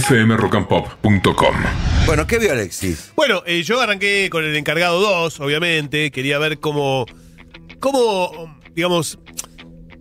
fmrockandpop.com. 0.00 1.54
Bueno, 2.06 2.26
¿qué 2.26 2.38
vio 2.38 2.52
Alexis? 2.52 3.12
Bueno, 3.14 3.42
eh, 3.46 3.62
yo 3.62 3.80
arranqué 3.80 4.28
con 4.30 4.44
el 4.44 4.56
encargado 4.56 5.00
2, 5.00 5.40
obviamente. 5.40 6.10
Quería 6.10 6.38
ver 6.38 6.58
cómo, 6.58 7.06
cómo, 7.78 8.58
digamos, 8.74 9.18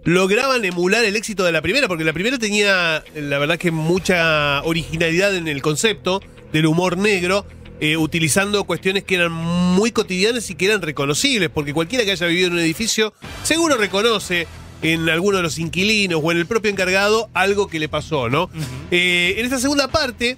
lograban 0.04 0.66
emular 0.66 1.06
el 1.06 1.16
éxito 1.16 1.44
de 1.44 1.52
la 1.52 1.62
primera, 1.62 1.88
porque 1.88 2.04
la 2.04 2.14
primera 2.14 2.40
tenía, 2.40 3.04
la 3.16 3.38
verdad 3.38 3.58
que 3.58 3.72
mucha 3.72 4.62
originalidad 4.64 5.36
en 5.36 5.48
el 5.48 5.62
concepto 5.62 6.22
del 6.52 6.66
humor 6.66 6.98
negro, 6.98 7.46
eh, 7.80 7.98
utilizando 7.98 8.64
cuestiones 8.64 9.04
que 9.04 9.16
eran 9.16 9.32
muy 9.32 9.92
cotidianas 9.92 10.50
y 10.50 10.56
que 10.56 10.66
eran 10.66 10.82
reconocibles, 10.82 11.50
porque 11.50 11.74
cualquiera 11.74 12.04
que 12.04 12.12
haya 12.12 12.28
vivido 12.28 12.48
en 12.48 12.54
un 12.54 12.60
edificio 12.60 13.14
seguro 13.44 13.78
reconoce 13.78 14.48
en 14.84 15.10
alguno 15.10 15.38
de 15.38 15.44
los 15.44 15.58
inquilinos 15.60 16.20
o 16.24 16.32
en 16.32 16.38
el 16.38 16.46
propio 16.46 16.70
encargado 16.70 17.30
algo 17.34 17.68
que 17.68 17.80
le 17.80 17.90
pasó, 17.90 18.30
¿no? 18.30 18.50
Eh, 18.92 19.36
en 19.38 19.46
esta 19.46 19.58
segunda 19.60 19.88
parte, 19.88 20.38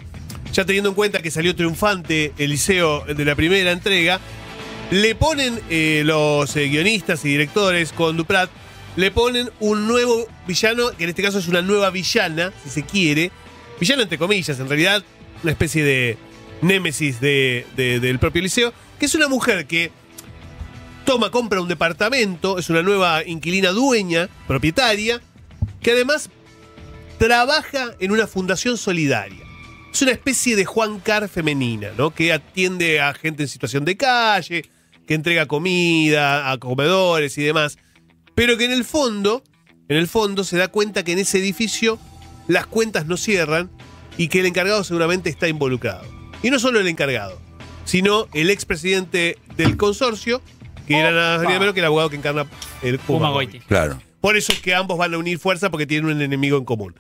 ya 0.54 0.66
teniendo 0.66 0.90
en 0.90 0.96
cuenta 0.96 1.22
que 1.22 1.32
salió 1.32 1.56
triunfante 1.56 2.32
el 2.38 2.52
liceo 2.52 3.04
de 3.06 3.26
la 3.26 3.36
primera 3.36 3.72
entrega, 3.72 4.20
le 4.92 5.16
ponen 5.16 5.60
eh, 5.70 6.04
los 6.06 6.56
eh, 6.56 6.68
guionistas 6.68 7.26
y 7.26 7.30
directores 7.30 7.92
con 7.92 8.16
Duprat, 8.18 8.50
le 8.96 9.12
ponen 9.12 9.50
un 9.60 9.88
nuevo 9.88 10.28
villano, 10.48 10.92
que 10.98 11.04
en 11.06 11.10
este 11.10 11.24
caso 11.24 11.40
es 11.40 11.48
una 11.48 11.62
nueva 11.62 11.90
villana, 11.90 12.54
si 12.64 12.70
se 12.70 12.84
quiere. 12.84 13.32
Villano 13.80 14.04
entre 14.04 14.18
comillas, 14.18 14.58
en 14.60 14.70
realidad, 14.70 15.04
una 15.44 15.52
especie 15.52 15.84
de 15.84 16.18
némesis 16.62 17.20
de- 17.20 17.66
de- 17.76 18.00
del 18.00 18.20
propio 18.20 18.42
liceo, 18.42 18.72
que 19.00 19.08
es 19.08 19.16
una 19.16 19.28
mujer 19.28 19.66
que 19.66 19.92
toma, 21.06 21.30
compra 21.30 21.62
un 21.62 21.68
departamento, 21.68 22.58
es 22.58 22.70
una 22.70 22.82
nueva 22.82 23.24
inquilina 23.26 23.70
dueña, 23.70 24.28
propietaria, 24.48 25.22
que 25.82 25.92
además 25.92 26.30
trabaja 27.20 27.96
en 28.00 28.12
una 28.12 28.28
fundación 28.28 28.78
solidaria. 28.78 29.46
Es 29.94 30.02
una 30.02 30.12
especie 30.12 30.56
de 30.56 30.66
Juan 30.66 31.00
Car 31.00 31.30
femenina, 31.30 31.90
¿no? 31.98 32.14
Que 32.14 32.34
atiende 32.34 33.00
a 33.00 33.14
gente 33.14 33.44
en 33.44 33.50
situación 33.50 33.86
de 33.86 33.96
calle, 33.96 34.66
que 35.08 35.14
entrega 35.14 35.46
comida 35.46 36.52
a 36.52 36.58
comedores 36.58 37.38
y 37.38 37.44
demás. 37.44 37.78
Pero 38.34 38.58
que 38.58 38.66
en 38.66 38.72
el 38.72 38.84
fondo, 38.84 39.44
en 39.88 39.98
el 39.98 40.08
fondo 40.08 40.44
se 40.44 40.58
da 40.58 40.68
cuenta 40.68 41.04
que 41.04 41.14
en 41.14 41.20
ese 41.20 41.38
edificio 41.38 42.00
las 42.48 42.66
cuentas 42.66 43.06
no 43.06 43.16
cierran 43.16 43.70
y 44.18 44.28
que 44.28 44.40
el 44.40 44.48
encargado 44.48 44.84
seguramente 44.84 45.30
está 45.30 45.48
involucrado. 45.48 46.04
Y 46.44 46.50
no 46.50 46.60
solo 46.60 46.80
el 46.80 46.88
encargado, 46.88 47.40
sino 47.86 48.28
el 48.34 48.50
expresidente 48.50 49.38
del 49.56 49.78
consorcio, 49.78 50.42
que 50.86 50.98
era 50.98 51.12
nada 51.12 51.32
más 51.38 51.42
ni 51.42 51.48
nada 51.48 51.60
menos 51.60 51.74
que 51.74 51.80
el 51.82 51.86
abogado 51.88 52.10
que 52.10 52.16
encarna 52.16 52.46
el 52.82 53.00
Puma, 53.00 53.20
Puma 53.20 53.30
Goiti. 53.32 53.60
Claro. 53.60 54.00
Por 54.22 54.38
eso 54.38 54.52
es 54.54 54.60
que 54.62 54.74
ambos 54.74 54.98
van 54.98 55.14
a 55.14 55.18
unir 55.18 55.38
fuerza 55.40 55.70
porque 55.70 55.86
tienen 55.86 56.10
un 56.12 56.22
enemigo 56.22 56.58
en 56.58 56.66
común. 56.66 56.96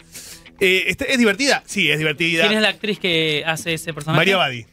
Eh, 0.60 0.86
este- 0.88 1.12
¿Es 1.12 1.18
divertida? 1.18 1.64
Sí, 1.66 1.90
es 1.92 1.98
divertida. 1.98 2.44
¿Quién 2.44 2.58
es 2.58 2.62
la 2.62 2.70
actriz 2.70 3.00
que 3.00 3.44
hace 3.46 3.74
ese 3.74 3.94
personaje? 3.94 4.18
María 4.20 4.38
Badi. 4.38 4.66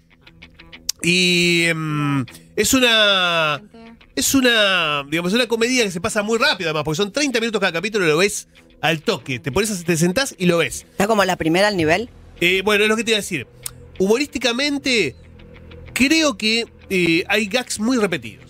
Y 1.03 1.65
em, 1.65 2.25
es 2.57 2.75
una. 2.75 3.61
Es 4.15 4.35
una. 4.35 5.05
Digamos, 5.09 5.33
una 5.33 5.47
comedia 5.47 5.83
que 5.85 5.91
se 5.91 6.01
pasa 6.01 6.23
muy 6.23 6.39
rápido, 6.39 6.71
además, 6.71 6.85
porque 6.85 6.97
son 6.99 7.11
30 7.11 7.41
minutos 7.41 7.61
cada 7.61 7.73
capítulo 7.73 8.05
y 8.05 8.09
lo 8.09 8.19
ves 8.19 8.49
al 8.81 9.01
toque. 9.03 9.39
Te 9.41 9.51
pones, 9.51 9.71
a- 9.71 9.85
te 9.85 9.97
sentás 9.97 10.35
y 10.39 10.47
lo 10.47 10.59
ves. 10.59 10.87
Está 10.91 11.07
como 11.07 11.25
la 11.25 11.37
primera 11.37 11.69
al 11.69 11.77
nivel. 11.77 12.11
Eh, 12.41 12.63
bueno, 12.65 12.85
es 12.85 12.89
lo 12.91 12.97
que 12.97 13.05
te 13.05 13.11
iba 13.13 13.19
a 13.19 13.21
decir. 13.23 13.47
Humorísticamente, 13.99 15.17
creo 15.93 16.37
que 16.37 16.67
eh, 16.91 17.25
hay 17.29 17.47
gags 17.47 17.81
muy 17.81 17.97
repetidos. 17.99 18.45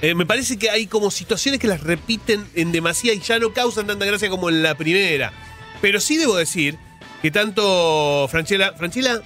Eh, 0.00 0.14
me 0.14 0.26
parece 0.26 0.58
que 0.58 0.70
hay 0.70 0.86
como 0.86 1.10
situaciones 1.10 1.60
que 1.60 1.66
las 1.66 1.82
repiten 1.82 2.46
en 2.54 2.70
demasía 2.70 3.12
y 3.14 3.20
ya 3.20 3.38
no 3.38 3.52
causan 3.52 3.86
tanta 3.86 4.04
gracia 4.04 4.30
como 4.30 4.48
en 4.48 4.62
la 4.62 4.76
primera. 4.76 5.32
Pero 5.80 6.00
sí 6.00 6.16
debo 6.16 6.36
decir 6.36 6.76
que 7.22 7.30
tanto 7.30 8.26
Franchella. 8.30 8.72
Franchella 8.74 9.20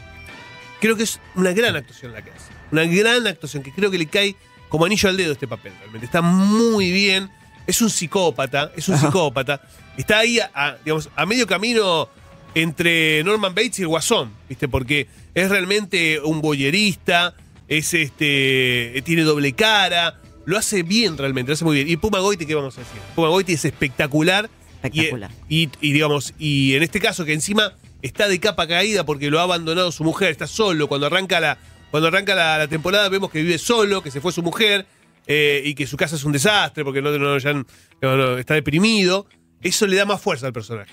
creo 0.81 0.97
que 0.97 1.03
es 1.03 1.21
una 1.35 1.53
gran 1.53 1.77
actuación 1.77 2.13
la 2.13 2.23
que 2.23 2.31
hace. 2.31 2.53
Una 2.71 2.85
gran 2.85 3.27
actuación 3.27 3.63
que 3.63 3.73
creo 3.73 3.91
que 3.91 3.99
le 3.99 4.07
cae 4.07 4.35
como 4.69 4.87
anillo 4.87 5.09
al 5.11 5.17
dedo 5.17 5.33
este 5.33 5.47
papel, 5.47 5.73
realmente. 5.79 6.07
Está 6.07 6.23
muy 6.23 6.91
bien. 6.91 7.31
Es 7.67 7.81
un 7.83 7.91
psicópata, 7.91 8.73
es 8.75 8.89
un 8.89 8.99
psicópata. 8.99 9.61
Está 9.97 10.21
ahí 10.21 10.41
a, 10.41 10.51
a, 10.55 10.77
digamos, 10.83 11.11
a 11.15 11.27
medio 11.27 11.47
camino 11.47 12.09
entre 12.55 13.23
Norman 13.25 13.55
Bates 13.55 13.79
y 13.79 13.83
el 13.83 13.89
Guasón, 13.89 14.33
¿viste? 14.49 14.69
Porque 14.69 15.07
es 15.35 15.49
realmente 15.49 16.21
un 16.21 16.41
boyerista, 16.41 17.35
es 17.69 17.95
este. 17.95 19.03
tiene 19.05 19.23
doble 19.23 19.53
cara. 19.53 20.19
Lo 20.45 20.59
hace 20.59 20.83
bien 20.83 21.17
realmente, 21.17 21.51
lo 21.51 21.55
hace 21.55 21.65
muy 21.65 21.77
bien. 21.77 21.89
Y 21.89 21.97
Puma 21.97 22.19
Goiti, 22.21 22.47
¿qué 22.47 22.55
vamos 22.55 22.77
a 22.77 22.81
decir? 22.81 22.97
Puma 23.15 23.29
Goiti 23.29 23.53
es 23.53 23.65
espectacular. 23.65 24.51
Espectacular. 24.83 25.31
Y, 25.49 25.65
y- 25.65 25.71
y 25.81 25.93
digamos, 25.93 26.35
y 26.39 26.75
en 26.75 26.83
este 26.83 26.99
caso 27.01 27.25
que 27.25 27.33
encima 27.33 27.75
está 28.03 28.27
de 28.29 28.41
capa 28.41 28.67
caída 28.67 29.05
porque 29.07 29.31
lo 29.31 29.39
ha 29.39 29.43
abandonado 29.45 29.93
su 29.93 30.03
mujer, 30.05 30.31
está 30.31 30.47
solo. 30.49 30.89
Cuando 30.89 31.07
arranca 31.07 31.39
la, 31.39 31.59
cuando 31.91 32.09
arranca 32.09 32.35
la, 32.35 32.59
la 32.59 32.67
temporada 32.69 33.09
vemos 33.09 33.31
que 33.31 33.43
vive 33.43 33.59
solo, 33.59 34.03
que 34.03 34.11
se 34.11 34.21
fue 34.21 34.33
su 34.33 34.43
mujer 34.43 34.87
eh, 35.29 35.63
y 35.65 35.75
que 35.75 35.87
su 35.87 35.97
casa 35.97 36.17
es 36.17 36.25
un 36.25 36.33
desastre 36.33 36.85
porque 36.85 37.01
no, 37.01 37.17
no- 37.17 37.39
ya 37.39 37.53
no- 37.53 37.65
no, 38.01 38.39
está 38.39 38.55
deprimido. 38.55 39.27
Eso 39.63 39.87
le 39.87 39.95
da 39.97 40.05
más 40.05 40.21
fuerza 40.21 40.49
al 40.49 40.53
personaje. 40.53 40.91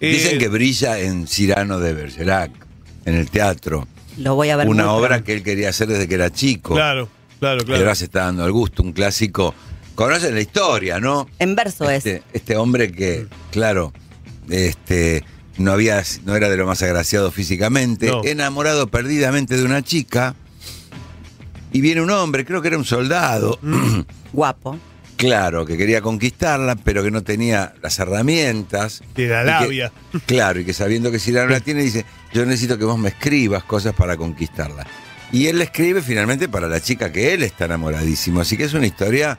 Eh, 0.00 0.08
Dicen 0.12 0.38
que 0.38 0.48
brilla 0.48 0.98
en 0.98 1.26
Cyrano 1.26 1.78
de 1.78 1.94
Bergerac, 1.94 2.50
en 3.06 3.14
el 3.14 3.30
teatro. 3.30 3.88
Lo 4.18 4.34
voy 4.34 4.50
a 4.50 4.56
ver 4.56 4.68
Una 4.68 4.92
obra 4.92 5.08
pronto. 5.08 5.24
que 5.24 5.32
él 5.32 5.42
quería 5.42 5.70
hacer 5.70 5.88
desde 5.88 6.06
que 6.06 6.16
era 6.16 6.28
chico. 6.30 6.74
Claro, 6.74 7.08
claro, 7.42 7.62
Y 7.62 7.64
claro. 7.64 7.80
ahora 7.82 7.94
se 7.96 8.04
está 8.04 8.20
dando 8.24 8.44
al 8.44 8.52
gusto, 8.52 8.82
un 8.82 8.92
clásico. 8.92 9.54
Conocen 9.94 10.34
la 10.34 10.40
historia, 10.40 11.00
¿no? 11.00 11.28
En 11.38 11.54
verso 11.54 11.90
es. 11.90 12.06
Este, 12.06 12.22
este 12.32 12.56
hombre 12.56 12.90
que, 12.92 13.26
claro, 13.50 13.92
este, 14.48 15.24
no 15.58 15.72
había, 15.72 16.02
no 16.24 16.34
era 16.36 16.48
de 16.48 16.56
lo 16.56 16.66
más 16.66 16.82
agraciado 16.82 17.30
físicamente, 17.30 18.06
No. 18.06 18.22
enamorado 18.24 18.86
perdidamente 18.86 19.56
de 19.56 19.64
una 19.64 19.82
chica. 19.82 20.34
Y 21.72 21.80
viene 21.80 22.00
un 22.02 22.10
hombre, 22.10 22.44
creo 22.44 22.62
que 22.62 22.68
era 22.68 22.78
un 22.78 22.84
soldado, 22.84 23.58
Guapo. 24.32 24.78
claro, 25.16 25.64
que 25.66 25.76
quería 25.76 26.00
conquistarla, 26.02 26.76
pero 26.76 27.02
que 27.02 27.10
no 27.10 27.22
tenía 27.22 27.74
las 27.82 27.98
herramientas. 27.98 29.02
De 29.14 29.26
la 29.28 29.40
Y 29.40 29.44
que- 29.44 29.50
labia. 29.50 29.92
claro, 30.26 30.60
y 30.60 30.64
que 30.64 30.72
sabiendo 30.74 31.10
que 31.10 31.18
si 31.18 31.32
la 31.32 31.44
la 31.46 31.60
tiene, 31.64 31.82
dice, 31.82 32.04
yo 32.32 32.44
necesito 32.46 32.78
que 32.78 32.84
vos 32.84 32.98
me 32.98 33.08
escribas 33.10 33.64
cosas 33.64 33.94
para 33.94 34.16
conquistarla. 34.16 34.86
Y 35.32 35.46
él 35.46 35.58
le 35.58 35.64
escribe 35.64 36.02
finalmente 36.02 36.48
para 36.48 36.68
la 36.68 36.80
chica 36.80 37.10
que 37.10 37.32
él 37.32 37.42
está 37.42 37.64
enamoradísimo. 37.64 38.40
Así 38.40 38.56
que 38.56 38.64
es 38.64 38.74
una 38.74 38.86
historia, 38.86 39.38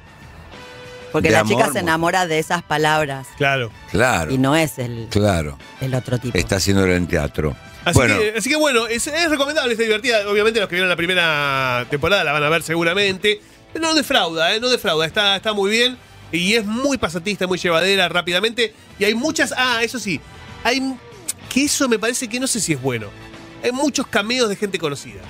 Porque 1.11 1.27
De 1.27 1.33
la 1.33 1.41
amor, 1.41 1.57
chica 1.57 1.71
se 1.71 1.79
enamora 1.79 2.25
de 2.25 2.39
esas 2.39 2.63
palabras 2.63 3.27
Claro. 3.37 3.71
claro, 3.91 4.31
y 4.31 4.39
no 4.39 4.55
es 4.55 4.79
el, 4.79 5.07
claro, 5.11 5.59
el 5.79 5.93
otro 5.93 6.17
tipo. 6.17 6.35
está 6.35 6.55
haciéndolo 6.55 6.95
en 6.95 7.05
teatro. 7.07 7.55
Así, 7.85 7.99
bueno, 7.99 8.17
que, 8.17 8.33
así 8.37 8.49
que 8.49 8.55
bueno, 8.55 8.87
es, 8.87 9.05
es 9.05 9.29
recomendable, 9.29 9.73
está 9.73 9.83
divertida. 9.83 10.27
Obviamente 10.27 10.59
los 10.59 10.67
que 10.67 10.75
vieron 10.75 10.89
la 10.89 10.95
primera 10.95 11.85
temporada 11.89 12.23
la 12.23 12.31
van 12.31 12.43
a 12.43 12.49
ver 12.49 12.63
seguramente. 12.63 13.39
Pero 13.71 13.85
no 13.87 13.93
defrauda, 13.93 14.55
¿eh? 14.55 14.59
no 14.59 14.69
defrauda, 14.69 15.05
está, 15.05 15.35
está 15.35 15.53
muy 15.53 15.69
bien. 15.69 15.97
Y 16.31 16.55
es 16.55 16.65
muy 16.65 16.97
pasatista, 16.97 17.45
muy 17.45 17.59
llevadera 17.59 18.09
rápidamente. 18.09 18.73
Y 18.97 19.03
hay 19.03 19.13
muchas. 19.13 19.53
Ah, 19.55 19.79
eso 19.83 19.99
sí. 19.99 20.19
Hay. 20.63 20.95
Que 21.53 21.65
eso 21.65 21.87
me 21.87 21.99
parece 21.99 22.27
que 22.27 22.39
no 22.39 22.47
sé 22.47 22.59
si 22.59 22.73
es 22.73 22.81
bueno. 22.81 23.07
Hay 23.63 23.71
muchos 23.71 24.07
cameos 24.07 24.49
de 24.49 24.55
gente 24.55 24.79
conocida. 24.79 25.21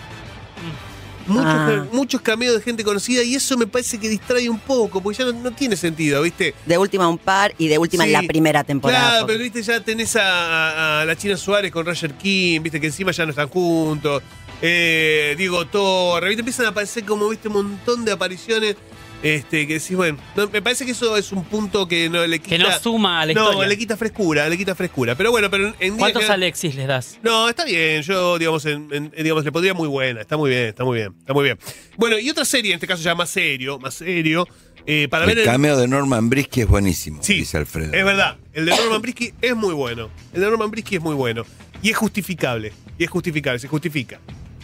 Muchos, 1.26 1.46
Ah. 1.48 1.86
muchos 1.94 2.20
cameos 2.22 2.54
de 2.56 2.62
gente 2.62 2.84
conocida 2.84 3.24
y 3.24 3.36
eso 3.36 3.58
me 3.58 3.66
parece 3.66 3.98
que 3.98 4.10
distrae 4.10 4.50
un 4.50 4.60
poco, 4.60 5.00
porque 5.02 5.20
ya 5.20 5.26
no, 5.26 5.32
no 5.32 5.52
tiene 5.52 5.78
sentido, 5.78 6.22
¿viste? 6.22 6.54
De 6.66 6.78
última 6.78 7.08
un 7.08 7.18
par 7.18 7.54
y 7.58 7.70
de 7.70 7.78
última 7.78 8.04
en 8.06 8.12
la 8.12 8.24
primera 8.24 8.64
temporada. 8.66 9.00
Claro, 9.10 9.20
porque- 9.22 9.34
pero 9.34 9.44
viste, 9.46 9.64
ya 9.64 9.80
tenés 9.80 10.16
a, 10.18 10.22
a- 10.22 11.02
a 11.02 11.06
la 11.06 11.16
China 11.16 11.38
Suárez 11.38 11.72
con 11.72 11.86
Roger 11.86 12.14
King, 12.16 12.60
viste, 12.62 12.82
que 12.82 12.88
encima 12.88 13.12
ya 13.14 13.24
no 13.24 13.30
están 13.30 13.48
juntos. 13.48 14.22
Eh, 14.62 15.36
Diego 15.38 15.66
Torre, 15.68 16.28
viste, 16.28 16.42
empiezan 16.42 16.66
a 16.66 16.70
aparecer 16.70 17.06
como, 17.06 17.30
viste, 17.30 17.48
un 17.48 17.54
montón 17.54 18.04
de 18.04 18.12
apariciones. 18.12 18.76
Este, 19.24 19.66
que 19.66 19.76
decís, 19.76 19.96
bueno, 19.96 20.18
no, 20.36 20.50
me 20.50 20.62
parece 20.62 20.86
que 20.86 20.92
eso 20.92 21.16
es 21.16 21.32
un 21.32 21.46
punto 21.46 21.88
que 21.88 22.10
no 22.10 22.28
le 22.28 22.40
quita. 22.40 22.58
Que 22.58 22.62
no 22.62 22.80
suma 22.80 23.22
a 23.22 23.26
la 23.26 23.34
No, 23.34 23.46
historia. 23.50 23.68
le 23.70 23.78
quita 23.78 23.96
frescura, 23.98 24.50
le 24.50 24.58
quita 24.58 24.76
frescura. 24.76 25.16
Pero 25.16 25.32
bueno, 25.32 25.50
pero 25.50 25.74
en, 25.80 25.98
¿Cuántos 25.98 26.30
Alexis 26.30 26.76
les 26.76 26.88
das? 26.88 27.20
no, 27.24 27.48
está 27.48 27.64
bien. 27.64 28.02
Yo, 28.04 28.38
digamos, 28.38 28.66
en- 28.66 28.90
en- 28.92 29.12
digamos, 29.18 29.46
le 29.46 29.52
pondría 29.54 29.74
muy 29.74 29.88
buena. 29.88 30.20
Está 30.22 30.36
muy 30.36 30.50
bien, 30.50 30.66
está 30.68 30.84
muy 30.84 30.98
bien, 31.00 31.14
está 31.18 31.34
muy 31.34 31.46
bien. 31.46 31.58
Bueno, 31.98 32.20
y 32.20 32.30
otra 32.30 32.44
serie, 32.44 32.72
en 32.72 32.76
este 32.76 32.86
caso 32.88 33.02
ya 33.02 33.16
más 33.16 33.30
serio, 33.30 33.80
más 33.80 33.94
serio, 33.94 34.46
eh, 34.86 35.08
para 35.10 35.26
ver 35.26 35.38
el 35.38 35.44
el- 35.46 35.50
cameo 35.50 35.78
de 35.78 35.88
Norman 35.88 36.30
Brisky 36.30 36.60
es 36.62 36.68
buenísimo, 36.68 37.24
Sí, 37.24 37.36
dice 37.36 37.56
Alfredo. 37.56 37.94
Es 37.94 38.04
verdad. 38.04 38.36
El 38.54 38.66
de 38.66 38.72
Norman 38.76 39.02
Brisky 39.02 39.32
es 39.42 39.56
muy 39.56 39.74
bueno. 39.74 40.10
El 40.34 40.42
de 40.42 40.48
Norman 40.50 40.70
Brisky 40.70 40.98
es 40.98 41.02
muy 41.02 41.16
bueno. 41.16 41.46
Y 41.82 41.92
es 41.92 41.96
justificable. 41.98 42.74
Y 42.98 43.06
es 43.06 43.10
justificable, 43.10 43.58
se 43.60 43.70
justifica. 43.70 44.20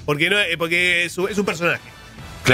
Porque, 0.05 0.29
no, 0.29 0.37
es- 0.37 0.57
porque 0.57 1.05
es 1.05 1.17
un 1.17 1.45
personaje. 1.45 1.79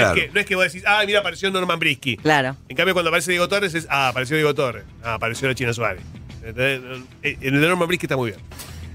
Claro. 0.00 0.14
No 0.14 0.20
es, 0.20 0.26
que, 0.26 0.32
no 0.34 0.40
es 0.40 0.46
que 0.46 0.54
vos 0.54 0.64
decís, 0.64 0.82
ah, 0.86 1.02
mira, 1.06 1.20
apareció 1.20 1.50
Norman 1.50 1.78
Brisky. 1.78 2.16
Claro. 2.16 2.56
En 2.68 2.76
cambio, 2.76 2.94
cuando 2.94 3.08
aparece 3.10 3.30
Diego 3.32 3.48
Torres 3.48 3.74
es, 3.74 3.86
ah, 3.90 4.08
apareció 4.08 4.36
Diego 4.36 4.54
Torres. 4.54 4.84
Ah, 5.02 5.14
apareció 5.14 5.48
la 5.48 5.54
China 5.54 5.72
Suárez. 5.72 6.02
¿Entendés? 6.44 6.80
Eh, 7.22 7.36
El 7.40 7.60
de 7.60 7.68
Norman 7.68 7.88
Brisky 7.88 8.06
está 8.06 8.16
muy 8.16 8.30
bien. 8.30 8.40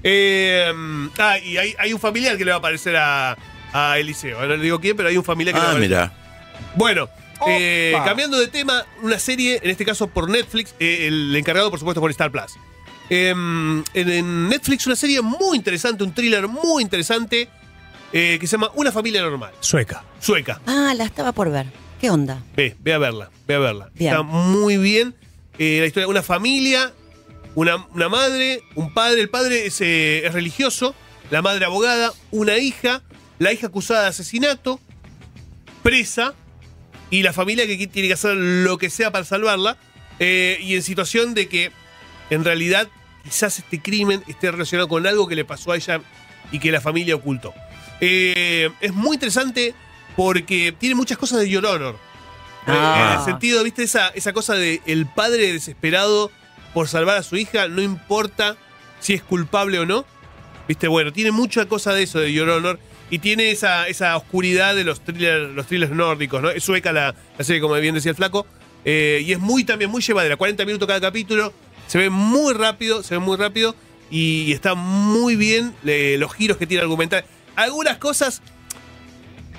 Eh, 0.02 0.72
ah, 1.18 1.38
y 1.38 1.56
hay, 1.56 1.74
hay 1.78 1.92
un 1.92 2.00
familiar 2.00 2.36
que 2.36 2.44
le 2.44 2.50
va 2.50 2.56
a 2.56 2.58
aparecer 2.58 2.96
a, 2.96 3.36
a 3.72 3.98
Eliseo. 3.98 4.40
No 4.40 4.46
le 4.56 4.62
digo 4.62 4.80
quién, 4.80 4.96
pero 4.96 5.08
hay 5.08 5.16
un 5.16 5.24
familiar 5.24 5.54
que 5.54 5.60
le 5.60 5.66
va 5.66 5.72
a 5.72 5.76
Ah, 5.76 5.78
mira. 5.78 6.12
Bueno, 6.74 7.08
eh, 7.48 7.92
cambiando 8.04 8.38
de 8.38 8.48
tema, 8.48 8.84
una 9.02 9.18
serie, 9.18 9.60
en 9.62 9.70
este 9.70 9.84
caso 9.84 10.06
por 10.08 10.28
Netflix, 10.30 10.74
eh, 10.80 11.06
el 11.08 11.34
encargado, 11.36 11.70
por 11.70 11.78
supuesto, 11.78 12.00
por 12.00 12.10
Star 12.10 12.30
Plus. 12.30 12.52
em, 13.10 13.80
en, 13.94 14.08
en 14.10 14.48
Netflix 14.48 14.86
una 14.86 14.96
serie 14.96 15.20
muy 15.20 15.56
interesante, 15.56 16.02
un 16.04 16.14
thriller 16.14 16.48
muy 16.48 16.82
interesante 16.82 17.48
eh, 18.12 18.38
que 18.40 18.46
se 18.46 18.52
llama 18.52 18.70
Una 18.74 18.92
familia 18.92 19.22
normal, 19.22 19.52
Sueca. 19.60 20.04
sueca. 20.20 20.60
Ah, 20.66 20.92
la 20.96 21.04
estaba 21.04 21.32
por 21.32 21.50
ver. 21.50 21.66
¿Qué 22.00 22.10
onda? 22.10 22.42
Ve, 22.56 22.76
ve 22.80 22.92
a 22.94 22.98
verla, 22.98 23.30
ve 23.46 23.54
a 23.54 23.58
verla. 23.58 23.90
Bien. 23.94 24.10
Está 24.12 24.22
muy 24.22 24.76
bien. 24.76 25.14
Eh, 25.58 25.78
la 25.80 25.86
historia 25.86 26.06
de 26.06 26.10
una 26.10 26.22
familia, 26.22 26.92
una, 27.54 27.86
una 27.94 28.08
madre, 28.08 28.62
un 28.74 28.92
padre. 28.92 29.20
El 29.20 29.28
padre 29.30 29.66
es, 29.66 29.80
eh, 29.80 30.26
es 30.26 30.32
religioso, 30.32 30.94
la 31.30 31.42
madre 31.42 31.64
abogada, 31.64 32.12
una 32.32 32.58
hija, 32.58 33.02
la 33.38 33.52
hija 33.52 33.68
acusada 33.68 34.02
de 34.02 34.08
asesinato, 34.08 34.80
presa, 35.82 36.34
y 37.10 37.22
la 37.22 37.32
familia 37.32 37.66
que 37.66 37.86
tiene 37.86 38.08
que 38.08 38.14
hacer 38.14 38.34
lo 38.36 38.78
que 38.78 38.90
sea 38.90 39.10
para 39.12 39.24
salvarla. 39.24 39.76
eh, 40.18 40.58
y 40.60 40.74
en 40.76 40.82
situación 40.82 41.34
de 41.34 41.48
que 41.48 41.72
en 42.30 42.44
realidad 42.44 42.88
quizás 43.24 43.58
este 43.58 43.80
crimen 43.80 44.22
esté 44.28 44.50
relacionado 44.50 44.88
con 44.88 45.06
algo 45.06 45.26
que 45.28 45.34
le 45.34 45.44
pasó 45.44 45.72
a 45.72 45.76
ella 45.76 46.00
y 46.52 46.58
que 46.58 46.70
la 46.70 46.80
familia 46.80 47.14
ocultó. 47.16 47.52
Eh, 48.04 48.68
es 48.80 48.92
muy 48.92 49.14
interesante 49.14 49.74
porque 50.16 50.74
tiene 50.76 50.96
muchas 50.96 51.16
cosas 51.16 51.38
de 51.38 51.48
Your 51.48 51.64
Honor. 51.64 51.94
Eh, 51.94 51.98
Ah. 52.66 53.12
En 53.12 53.18
el 53.18 53.24
sentido, 53.24 53.62
¿viste? 53.62 53.84
Esa, 53.84 54.08
esa 54.08 54.32
cosa 54.32 54.54
de 54.54 54.82
el 54.86 55.06
padre 55.06 55.52
desesperado 55.52 56.30
por 56.74 56.88
salvar 56.88 57.16
a 57.16 57.22
su 57.22 57.36
hija, 57.36 57.68
no 57.68 57.80
importa 57.80 58.56
si 59.00 59.14
es 59.14 59.22
culpable 59.22 59.78
o 59.78 59.86
no. 59.86 60.04
¿Viste? 60.66 60.88
Bueno, 60.88 61.12
tiene 61.12 61.30
mucha 61.30 61.66
cosa 61.66 61.92
de 61.92 62.02
eso 62.02 62.18
de 62.18 62.32
Your 62.32 62.48
Honor. 62.50 62.78
Y 63.10 63.18
tiene 63.18 63.50
esa, 63.50 63.88
esa 63.88 64.16
oscuridad 64.16 64.74
de 64.74 64.84
los 64.84 65.00
thrillers, 65.00 65.50
los 65.54 65.66
thrillers 65.66 65.92
nórdicos, 65.92 66.42
¿no? 66.42 66.50
Es 66.50 66.64
sueca 66.64 66.92
la, 66.92 67.14
la 67.36 67.44
serie, 67.44 67.60
como 67.60 67.74
bien 67.74 67.94
decía 67.94 68.10
el 68.10 68.16
flaco. 68.16 68.46
Eh, 68.84 69.22
y 69.24 69.32
es 69.32 69.38
muy 69.38 69.64
también 69.64 69.90
muy 69.90 70.02
llevadera, 70.02 70.36
40 70.36 70.64
minutos 70.64 70.88
cada 70.88 71.00
capítulo. 71.00 71.52
Se 71.86 71.98
ve 71.98 72.10
muy 72.10 72.54
rápido, 72.54 73.02
se 73.02 73.14
ve 73.14 73.18
muy 73.20 73.36
rápido. 73.36 73.76
Y, 74.10 74.52
está 74.52 74.74
muy 74.74 75.36
bien 75.36 75.74
eh, 75.84 76.16
los 76.18 76.32
giros 76.32 76.56
que 76.56 76.66
tiene 76.66 76.82
argumental. 76.82 77.24
Algunas 77.56 77.98
cosas 77.98 78.42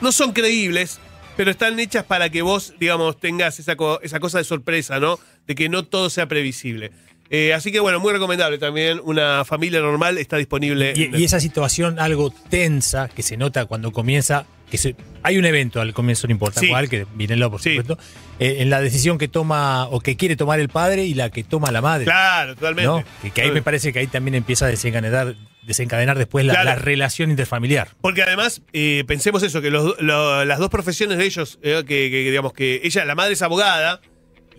no 0.01 0.11
son 0.11 0.33
creíbles, 0.33 0.99
pero 1.37 1.51
están 1.51 1.79
hechas 1.79 2.03
para 2.03 2.29
que 2.29 2.41
vos, 2.41 2.73
digamos, 2.79 3.19
tengas 3.19 3.59
esa, 3.59 3.75
co- 3.75 3.99
esa 4.01 4.19
cosa 4.19 4.37
de 4.39 4.43
sorpresa, 4.43 4.99
¿no? 4.99 5.19
De 5.47 5.55
que 5.55 5.69
no 5.69 5.83
todo 5.83 6.09
sea 6.09 6.27
previsible. 6.27 6.91
Eh, 7.29 7.53
así 7.53 7.71
que 7.71 7.79
bueno, 7.79 7.99
muy 7.99 8.11
recomendable 8.13 8.57
también. 8.57 8.99
Una 9.03 9.43
familia 9.45 9.79
normal 9.79 10.17
está 10.17 10.37
disponible. 10.37 10.91
en 10.91 11.15
Y, 11.15 11.21
y 11.21 11.23
esa 11.23 11.39
situación 11.39 11.99
algo 11.99 12.31
tensa 12.49 13.07
que 13.07 13.23
se 13.23 13.37
nota 13.37 13.65
cuando 13.65 13.91
comienza, 13.91 14.45
que 14.69 14.77
se- 14.77 14.95
hay 15.23 15.37
un 15.37 15.45
evento 15.45 15.81
al 15.81 15.93
comienzo, 15.93 16.27
no 16.27 16.31
importa 16.33 16.59
Sí. 16.59 16.67
cuál, 16.67 16.89
que 16.89 17.07
mírenlo 17.15 17.49
por 17.49 17.61
Sí. 17.61 17.75
supuesto, 17.77 17.97
eh, 18.39 18.57
en 18.59 18.69
la 18.69 18.81
decisión 18.81 19.17
que 19.17 19.27
toma 19.27 19.87
o 19.87 19.99
que 19.99 20.15
quiere 20.15 20.35
tomar 20.35 20.59
el 20.59 20.69
padre 20.69 21.05
y 21.05 21.13
la 21.15 21.29
que 21.31 21.43
toma 21.43 21.71
la 21.71 21.81
madre. 21.81 22.05
Claro, 22.05 22.53
totalmente. 22.55 22.87
¿no? 22.87 23.03
Que, 23.23 23.31
que 23.31 23.41
ahí 23.41 23.51
me 23.51 23.61
parece 23.63 23.91
que 23.93 23.99
ahí 23.99 24.07
también 24.07 24.35
empieza 24.35 24.65
a 24.65 24.69
desencadenar, 24.69 25.35
desencadenar 25.65 26.17
después 26.17 26.45
la, 26.45 26.53
Claro. 26.53 26.69
la 26.69 26.75
relación 26.75 27.29
interfamiliar. 27.31 27.89
Porque 28.01 28.23
además, 28.23 28.61
eh, 28.73 29.03
pensemos 29.07 29.43
eso, 29.43 29.61
que 29.61 29.69
los- 29.71 29.99
lo- 30.01 30.43
las 30.45 30.59
dos 30.59 30.69
profesiones 30.69 31.17
de 31.17 31.25
ellos, 31.25 31.59
eh, 31.63 31.83
que, 31.87 32.09
que, 32.11 32.29
digamos 32.29 32.53
que 32.53 32.81
ella, 32.83 33.05
la 33.05 33.15
madre 33.15 33.33
es 33.33 33.41
abogada 33.41 34.01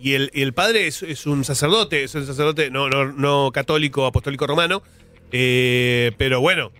y 0.01 0.13
el, 0.13 0.31
y 0.33 0.41
el 0.41 0.53
padre 0.53 0.87
es, 0.87 1.03
es 1.03 1.25
un 1.25 1.43
sacerdote, 1.45 2.03
es 2.03 2.15
un 2.15 2.25
sacerdote 2.25 2.69
no, 2.69 2.89
no, 2.89 3.05
no 3.05 3.51
católico, 3.53 4.05
apostólico 4.05 4.45
romano, 4.47 4.81
eh, 5.31 6.11
pero 6.17 6.41
bueno, 6.41 6.71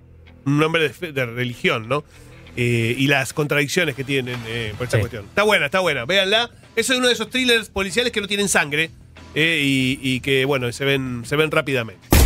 un 0.46 0.62
hombre 0.64 0.90
de, 0.90 1.12
de 1.12 1.26
religión, 1.26 1.88
¿no? 1.88 2.04
Eh, 2.58 2.96
y 2.98 3.08
las 3.08 3.34
contradicciones 3.34 3.96
que 3.96 4.04
tienen 4.06 4.38
eh, 4.48 4.74
por 4.78 4.86
esta 4.86 4.98
Sí. 4.98 5.02
cuestión. 5.02 5.26
Está 5.26 5.44
buena, 5.44 5.66
está 5.66 5.80
buena, 5.82 6.06
véanla. 6.06 6.50
Eso 6.76 6.94
es 6.94 7.00
uno 7.00 7.08
de 7.08 7.14
esos 7.14 7.30
thrillers 7.30 7.70
policiales 7.70 8.12
que 8.14 8.22
no 8.22 8.28
tienen 8.28 8.48
sangre 8.48 8.92
eh, 9.34 9.60
y, 9.62 10.00
y 10.02 10.20
que, 10.22 10.46
bueno, 10.46 10.72
se 10.72 10.86
ven, 10.86 11.24
se 11.26 11.36
ven 11.36 11.52
rápidamente. 11.52 12.08